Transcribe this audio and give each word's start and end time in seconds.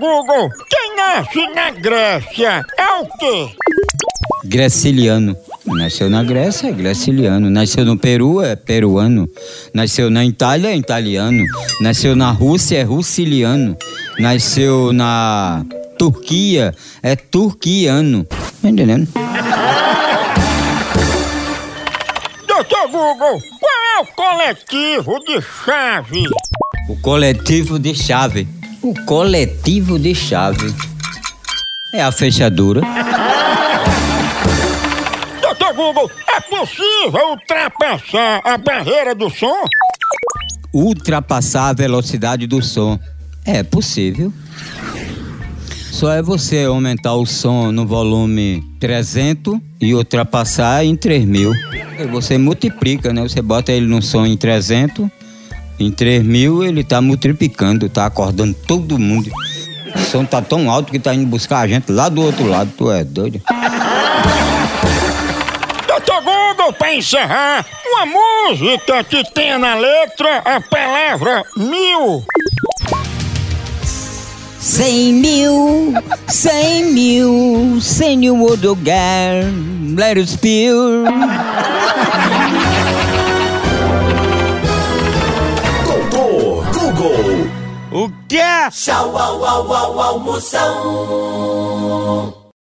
Google, 0.00 0.48
quem 0.70 0.96
nasce 0.96 1.46
na 1.54 1.70
Grécia 1.72 2.64
é 2.78 2.86
o 3.02 3.06
quê? 3.18 3.54
Graciliano. 4.46 5.36
Nasceu 5.66 6.08
na 6.08 6.24
Grécia, 6.24 6.68
é 6.68 6.72
graciliano. 6.72 7.50
Nasceu 7.50 7.84
no 7.84 7.98
Peru, 7.98 8.40
é 8.40 8.56
peruano. 8.56 9.28
Nasceu 9.74 10.08
na 10.08 10.24
Itália, 10.24 10.70
é 10.70 10.76
italiano. 10.76 11.44
Nasceu 11.82 12.16
na 12.16 12.30
Rússia, 12.30 12.78
é 12.78 12.82
russiliano. 12.82 13.76
Nasceu 14.18 14.90
na 14.90 15.66
Turquia, 15.98 16.74
é 17.02 17.14
turquiano. 17.14 18.24
Tá 18.24 18.70
entendendo? 18.70 19.06
Doutor 22.48 22.88
Google, 22.90 23.38
qual 23.60 23.98
é 23.98 24.00
o 24.00 24.06
coletivo 24.16 25.18
de 25.26 25.42
chave? 25.42 26.24
O 26.88 26.96
coletivo 27.02 27.78
de 27.78 27.94
chave. 27.94 28.48
O 28.82 28.94
coletivo 29.04 29.98
de 29.98 30.14
chave. 30.14 30.74
É 31.92 32.02
a 32.02 32.10
fechadura. 32.10 32.80
Doutor 35.42 35.74
Google, 35.74 36.10
é 36.28 36.40
possível 36.40 37.30
ultrapassar 37.30 38.40
a 38.42 38.56
barreira 38.56 39.14
do 39.14 39.28
som? 39.28 39.64
Ultrapassar 40.72 41.68
a 41.68 41.72
velocidade 41.74 42.46
do 42.46 42.62
som. 42.62 42.98
É 43.44 43.62
possível. 43.62 44.32
Só 45.90 46.10
é 46.12 46.22
você 46.22 46.64
aumentar 46.64 47.14
o 47.16 47.26
som 47.26 47.70
no 47.70 47.86
volume 47.86 48.64
300 48.80 49.58
e 49.78 49.94
ultrapassar 49.94 50.82
em 50.84 50.96
3000. 50.96 51.52
Aí 51.98 52.06
Você 52.06 52.38
multiplica, 52.38 53.12
né? 53.12 53.20
Você 53.22 53.42
bota 53.42 53.72
ele 53.72 53.86
no 53.86 54.00
som 54.00 54.24
em 54.24 54.36
300, 54.36 55.06
em 55.80 55.90
3000 55.90 56.64
ele 56.64 56.84
tá 56.84 57.00
multiplicando, 57.00 57.88
tá 57.88 58.04
acordando 58.04 58.54
todo 58.66 58.98
mundo. 58.98 59.30
O 59.94 59.98
som 59.98 60.24
tá 60.24 60.42
tão 60.42 60.70
alto 60.70 60.92
que 60.92 60.98
tá 60.98 61.14
indo 61.14 61.26
buscar 61.26 61.60
a 61.60 61.66
gente 61.66 61.90
lá 61.90 62.08
do 62.08 62.22
outro 62.22 62.46
lado. 62.46 62.70
Tu 62.76 62.90
é 62.90 63.02
doido? 63.02 63.40
Doutor 65.88 66.22
Google, 66.22 66.72
pra 66.74 66.94
encerrar, 66.94 67.64
uma 67.84 68.06
música 68.06 69.02
que 69.02 69.24
tenha 69.32 69.58
na 69.58 69.74
letra 69.74 70.42
a 70.44 70.60
palavra 70.60 71.42
mil. 71.56 72.24
Cem 74.60 75.14
mil, 75.14 75.94
cem 76.28 76.92
mil, 76.92 77.80
sem 77.80 78.30
outro 78.30 78.68
lugar, 78.68 79.44
let 79.96 80.18
us 80.18 80.36
feel. 80.36 81.04
O 87.92 88.08
quê? 88.28 88.38
Tchau, 88.70 89.18
au, 89.18 89.44
au, 89.44 89.72
au, 89.72 90.00
almoção. 90.00 90.70